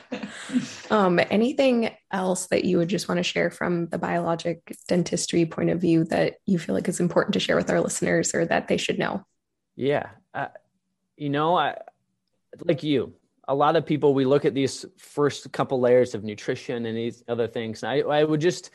[0.90, 5.70] um, anything else that you would just want to share from the biologic dentistry point
[5.70, 8.68] of view that you feel like is important to share with our listeners or that
[8.68, 9.24] they should know?
[9.76, 10.10] Yeah.
[10.34, 10.48] Uh,
[11.16, 11.76] you know, I,
[12.64, 13.14] like you,
[13.48, 17.22] a lot of people we look at these first couple layers of nutrition and these
[17.28, 17.82] other things.
[17.82, 18.70] And i, I would just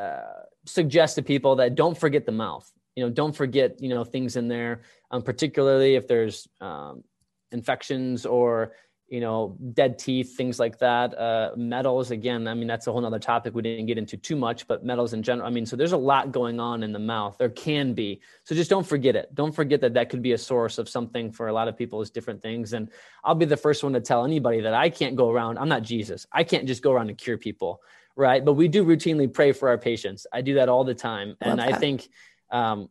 [0.00, 2.70] uh, suggest to people that don't forget the mouth.
[2.94, 7.04] You know don't forget you know things in there um, particularly if there's um,
[7.52, 8.72] infections or
[9.08, 11.16] you know, dead teeth, things like that.
[11.16, 14.34] Uh, metals, again, I mean, that's a whole other topic we didn't get into too
[14.34, 15.46] much, but metals in general.
[15.46, 17.36] I mean, so there's a lot going on in the mouth.
[17.38, 18.20] There can be.
[18.42, 19.32] So just don't forget it.
[19.34, 22.02] Don't forget that that could be a source of something for a lot of people
[22.02, 22.72] is different things.
[22.72, 22.90] And
[23.22, 25.58] I'll be the first one to tell anybody that I can't go around.
[25.58, 26.26] I'm not Jesus.
[26.32, 27.80] I can't just go around and cure people.
[28.16, 28.44] Right.
[28.44, 30.26] But we do routinely pray for our patients.
[30.32, 31.36] I do that all the time.
[31.40, 32.08] and I think,
[32.50, 32.88] um,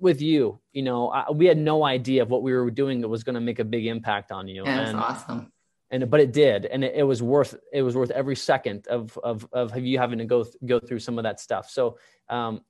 [0.00, 3.08] with you, you know, I, we had no idea of what we were doing that
[3.08, 4.64] was going to make a big impact on you.
[4.64, 5.52] That's and, awesome.
[5.90, 9.16] And but it did, and it, it, was worth it was worth every second of
[9.22, 11.70] of of you having to go go through some of that stuff.
[11.70, 12.62] So um,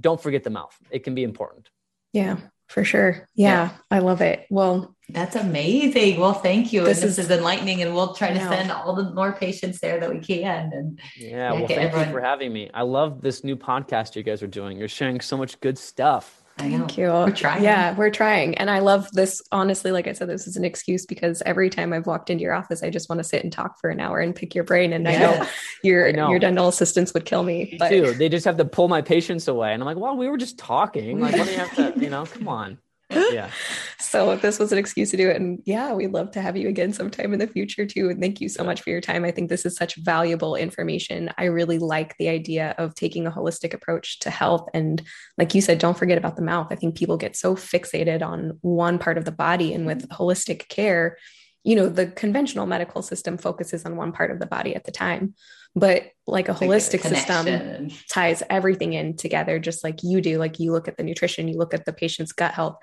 [0.00, 1.70] don't forget the mouth; it can be important.
[2.12, 2.38] Yeah,
[2.72, 3.28] for sure.
[3.34, 3.70] Yeah, yeah.
[3.90, 4.46] I love it.
[4.50, 6.18] Well, that's amazing.
[6.18, 6.84] Well, thank you.
[6.84, 10.00] This, this is, is, enlightening, and we'll try to send all the more patients there
[10.00, 10.72] that we can.
[10.72, 12.08] And yeah, well, thank everyone...
[12.08, 12.70] you for having me.
[12.72, 14.78] I love this new podcast you guys are doing.
[14.78, 16.41] You're sharing so much good stuff.
[16.58, 17.08] Thank you.
[17.08, 17.64] We're trying.
[17.64, 18.56] Yeah, we're trying.
[18.56, 19.42] And I love this.
[19.50, 22.54] Honestly, like I said, this is an excuse because every time I've walked into your
[22.54, 24.92] office, I just want to sit and talk for an hour and pick your brain.
[24.92, 25.46] And I know
[25.82, 26.30] your I know.
[26.30, 27.64] your dental assistants would kill me.
[27.64, 27.88] me but...
[27.88, 28.12] too.
[28.14, 29.72] They just have to pull my patients away.
[29.72, 31.20] And I'm like, well, we were just talking.
[31.20, 32.78] Like, what do you have to, you know, come on
[33.32, 33.50] yeah.
[33.98, 35.36] So this was an excuse to do it.
[35.36, 38.10] And yeah, we'd love to have you again sometime in the future too.
[38.10, 39.24] And thank you so much for your time.
[39.24, 41.30] I think this is such valuable information.
[41.38, 44.68] I really like the idea of taking a holistic approach to health.
[44.74, 45.02] And
[45.38, 46.68] like you said, don't forget about the mouth.
[46.70, 49.72] I think people get so fixated on one part of the body.
[49.72, 50.22] And with mm-hmm.
[50.22, 51.16] holistic care,
[51.64, 54.92] you know, the conventional medical system focuses on one part of the body at the
[54.92, 55.34] time
[55.74, 60.38] but like a holistic system ties everything in together just like you do.
[60.38, 62.76] Like you look at the nutrition you look at the patient's gut health.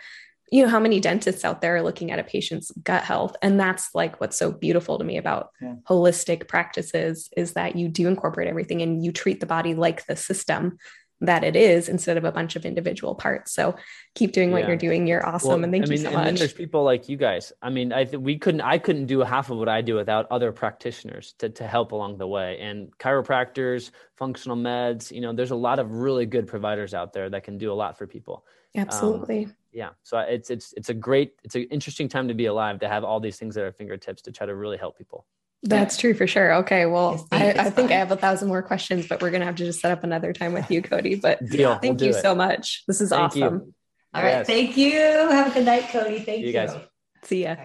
[0.51, 3.35] You know how many dentists out there are looking at a patient's gut health?
[3.43, 5.75] And that's like what's so beautiful to me about yeah.
[5.87, 10.15] holistic practices is that you do incorporate everything and you treat the body like the
[10.15, 10.79] system
[11.21, 13.51] that it is instead of a bunch of individual parts.
[13.51, 13.75] So
[14.15, 14.67] keep doing what yeah.
[14.67, 15.05] you're doing.
[15.05, 15.49] You're awesome.
[15.49, 16.39] Well, and thank I mean, you so much.
[16.39, 17.51] there's people like you guys.
[17.61, 20.27] I mean, I th- we couldn't, I couldn't do half of what I do without
[20.31, 25.51] other practitioners to, to help along the way and chiropractors, functional meds, you know, there's
[25.51, 28.45] a lot of really good providers out there that can do a lot for people.
[28.75, 29.45] Absolutely.
[29.45, 29.89] Um, yeah.
[30.03, 33.03] So it's, it's, it's a great, it's an interesting time to be alive to have
[33.03, 35.25] all these things at our fingertips to try to really help people.
[35.63, 36.53] That's true for sure.
[36.55, 36.85] Okay.
[36.85, 39.55] Well, I, I, think I have a thousand more questions, but we're going to have
[39.55, 41.15] to just set up another time with you, Cody.
[41.15, 41.77] But Deal.
[41.77, 42.21] thank we'll you it.
[42.21, 42.83] so much.
[42.87, 43.41] This is thank awesome.
[43.41, 43.73] You.
[44.13, 44.37] All yes.
[44.37, 44.47] right.
[44.47, 44.93] Thank you.
[44.93, 46.19] Have a good night, Cody.
[46.21, 46.47] Thank you.
[46.47, 46.53] you.
[46.53, 46.75] Guys.
[47.23, 47.55] See ya.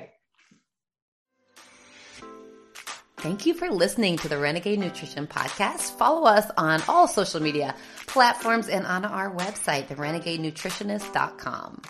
[3.18, 5.96] Thank you for listening to the Renegade Nutrition Podcast.
[5.96, 7.74] Follow us on all social media
[8.06, 11.80] platforms and on our website, therenegadenutritionist.com.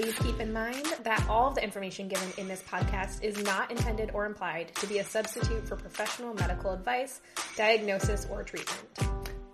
[0.00, 3.68] Please keep in mind that all of the information given in this podcast is not
[3.72, 7.20] intended or implied to be a substitute for professional medical advice,
[7.56, 8.78] diagnosis, or treatment.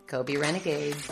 [0.06, 1.08] Go be renegades.